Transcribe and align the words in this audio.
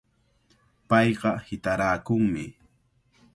Payqa 0.89 1.31
hitaraakunmi. 1.49 2.45